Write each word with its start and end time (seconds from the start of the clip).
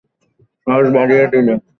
সাহস 0.67 0.87
বাড়িয়ে 0.95 1.25
দিলে। 1.33 1.53